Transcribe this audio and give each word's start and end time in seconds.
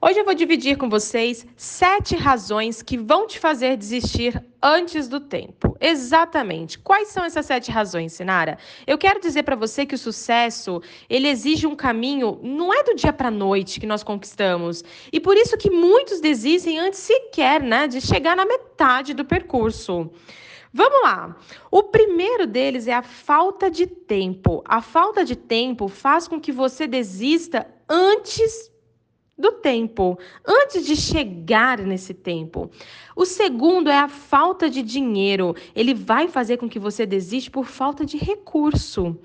Hoje 0.00 0.20
eu 0.20 0.24
vou 0.24 0.32
dividir 0.32 0.78
com 0.78 0.88
vocês 0.88 1.44
sete 1.56 2.14
razões 2.14 2.82
que 2.82 2.96
vão 2.96 3.26
te 3.26 3.36
fazer 3.36 3.76
desistir 3.76 4.40
antes 4.62 5.08
do 5.08 5.18
tempo. 5.18 5.76
Exatamente. 5.80 6.78
Quais 6.78 7.08
são 7.08 7.24
essas 7.24 7.44
sete 7.46 7.72
razões, 7.72 8.12
Sinara? 8.12 8.58
Eu 8.86 8.96
quero 8.96 9.20
dizer 9.20 9.42
para 9.42 9.56
você 9.56 9.84
que 9.84 9.96
o 9.96 9.98
sucesso 9.98 10.80
ele 11.10 11.26
exige 11.26 11.66
um 11.66 11.74
caminho, 11.74 12.38
não 12.44 12.72
é 12.72 12.84
do 12.84 12.94
dia 12.94 13.12
para 13.12 13.28
noite 13.28 13.80
que 13.80 13.88
nós 13.88 14.04
conquistamos, 14.04 14.84
e 15.12 15.18
por 15.18 15.36
isso 15.36 15.58
que 15.58 15.68
muitos 15.68 16.20
desistem 16.20 16.78
antes 16.78 17.00
sequer, 17.00 17.60
né, 17.60 17.88
de 17.88 18.00
chegar 18.00 18.36
na 18.36 18.46
metade 18.46 19.12
do 19.12 19.24
percurso. 19.24 20.08
Vamos 20.72 21.02
lá. 21.02 21.36
O 21.72 21.82
primeiro 21.82 22.46
deles 22.46 22.86
é 22.86 22.94
a 22.94 23.02
falta 23.02 23.68
de 23.68 23.84
tempo. 23.88 24.62
A 24.64 24.80
falta 24.80 25.24
de 25.24 25.34
tempo 25.34 25.88
faz 25.88 26.28
com 26.28 26.40
que 26.40 26.52
você 26.52 26.86
desista 26.86 27.66
antes 27.88 28.70
do 29.38 29.52
tempo, 29.52 30.18
antes 30.44 30.84
de 30.84 30.96
chegar 30.96 31.78
nesse 31.78 32.12
tempo. 32.12 32.70
O 33.14 33.24
segundo 33.24 33.88
é 33.88 33.98
a 33.98 34.08
falta 34.08 34.68
de 34.68 34.82
dinheiro. 34.82 35.54
Ele 35.74 35.94
vai 35.94 36.28
fazer 36.28 36.56
com 36.56 36.68
que 36.68 36.78
você 36.78 37.06
desiste 37.06 37.50
por 37.50 37.66
falta 37.66 38.04
de 38.04 38.16
recurso. 38.16 39.16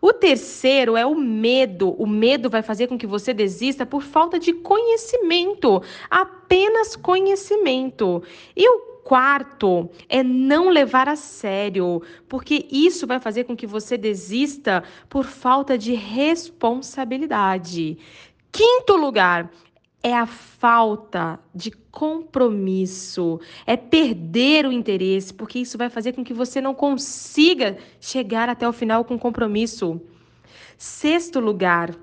O 0.00 0.12
terceiro 0.12 0.96
é 0.96 1.06
o 1.06 1.14
medo. 1.14 1.90
O 1.90 2.06
medo 2.06 2.50
vai 2.50 2.62
fazer 2.62 2.88
com 2.88 2.98
que 2.98 3.06
você 3.06 3.32
desista 3.32 3.86
por 3.86 4.02
falta 4.02 4.38
de 4.38 4.52
conhecimento, 4.52 5.82
apenas 6.10 6.96
conhecimento. 6.96 8.22
E 8.56 8.68
o 8.68 8.90
quarto 9.04 9.90
é 10.08 10.22
não 10.22 10.68
levar 10.68 11.08
a 11.08 11.16
sério, 11.16 12.00
porque 12.28 12.68
isso 12.70 13.04
vai 13.06 13.18
fazer 13.18 13.44
com 13.44 13.56
que 13.56 13.66
você 13.66 13.98
desista 13.98 14.84
por 15.08 15.24
falta 15.24 15.76
de 15.76 15.94
responsabilidade. 15.94 17.98
Quinto 18.52 18.96
lugar 18.96 19.50
é 20.02 20.14
a 20.14 20.26
falta 20.26 21.38
de 21.54 21.70
compromisso, 21.70 23.40
é 23.66 23.76
perder 23.76 24.66
o 24.66 24.72
interesse, 24.72 25.32
porque 25.32 25.58
isso 25.58 25.76
vai 25.76 25.90
fazer 25.90 26.12
com 26.12 26.24
que 26.24 26.32
você 26.32 26.60
não 26.60 26.74
consiga 26.74 27.76
chegar 28.00 28.48
até 28.48 28.66
o 28.68 28.72
final 28.72 29.04
com 29.04 29.18
compromisso. 29.18 30.00
Sexto 30.78 31.38
lugar 31.38 31.94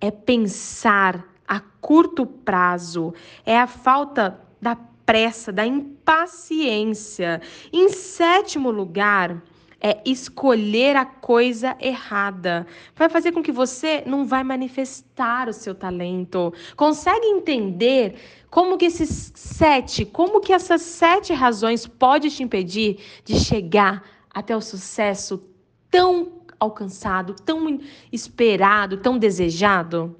é 0.00 0.10
pensar 0.10 1.26
a 1.46 1.60
curto 1.60 2.26
prazo, 2.26 3.14
é 3.46 3.58
a 3.58 3.66
falta 3.66 4.38
da 4.60 4.76
pressa, 5.06 5.52
da 5.52 5.66
impaciência. 5.66 7.40
Em 7.72 7.88
sétimo 7.88 8.70
lugar, 8.70 9.42
é 9.82 10.00
escolher 10.06 10.94
a 10.94 11.04
coisa 11.04 11.76
errada. 11.80 12.66
Vai 12.94 13.08
fazer 13.08 13.32
com 13.32 13.42
que 13.42 13.50
você 13.50 14.04
não 14.06 14.24
vai 14.24 14.44
manifestar 14.44 15.48
o 15.48 15.52
seu 15.52 15.74
talento. 15.74 16.54
Consegue 16.76 17.26
entender 17.26 18.14
como 18.48 18.78
que 18.78 18.84
esses 18.84 19.32
sete, 19.34 20.04
como 20.04 20.40
que 20.40 20.52
essas 20.52 20.82
sete 20.82 21.32
razões 21.32 21.86
pode 21.86 22.30
te 22.30 22.44
impedir 22.44 23.00
de 23.24 23.40
chegar 23.40 24.04
até 24.32 24.56
o 24.56 24.60
sucesso 24.60 25.42
tão 25.90 26.42
alcançado, 26.60 27.34
tão 27.34 27.80
esperado, 28.12 28.98
tão 28.98 29.18
desejado? 29.18 30.16